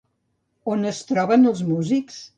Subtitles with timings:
[0.75, 2.23] On es troben els músics?